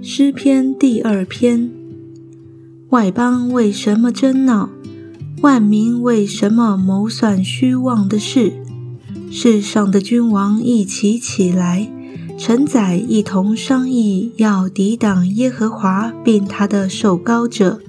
[0.00, 1.72] 诗篇第二篇：
[2.90, 4.70] 外邦为什么争闹？
[5.42, 8.52] 万民为什么谋算虚妄的事？
[9.28, 11.90] 世上的君王一起起来，
[12.38, 17.80] 臣宰一同商议，要抵挡耶和华，并他的受高者，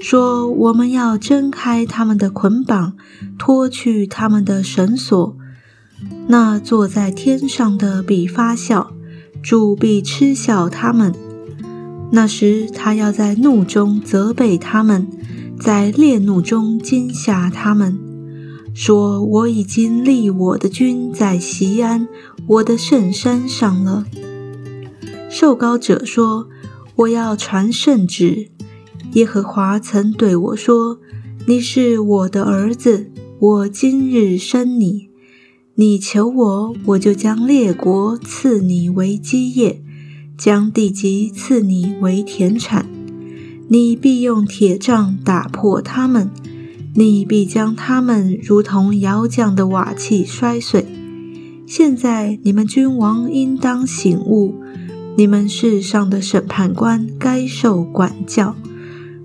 [0.00, 2.94] 说：我们要挣开他们的捆绑，
[3.38, 5.36] 脱去他们的绳索。
[6.26, 8.90] 那坐在天上的必发笑。
[9.42, 11.14] 主必嗤笑他们，
[12.12, 15.08] 那时他要在怒中责备他们，
[15.58, 17.98] 在烈怒中惊吓他们，
[18.74, 22.08] 说：“我已经立我的君在西安，
[22.46, 24.04] 我的圣山上了。”
[25.30, 26.48] 受膏者说
[26.96, 28.48] ：“我要传圣旨。
[29.12, 30.98] 耶和华曾对我说
[31.46, 35.10] ：‘你是我的儿子，我今日生你。’”
[35.76, 39.82] 你求我，我就将列国赐你为基业，
[40.40, 42.86] 将地级赐你为田产。
[43.68, 46.30] 你必用铁杖打破他们，
[46.94, 50.86] 你必将他们如同窑匠的瓦器摔碎。
[51.66, 54.54] 现在你们君王应当醒悟，
[55.14, 58.56] 你们世上的审判官该受管教，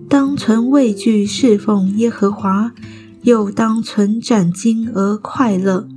[0.10, 2.74] 当存畏惧侍奉耶和华，
[3.22, 5.88] 又当存斩惊而快乐。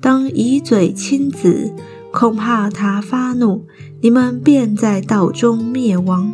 [0.00, 1.74] 当以嘴亲子，
[2.20, 3.64] 恐怕他发怒，
[4.02, 6.30] 你们便在道中灭亡，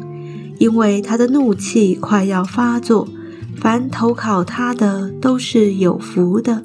[0.58, 3.06] 因为他的怒气快要发作。
[3.54, 6.64] 凡投靠他的，都是有福的。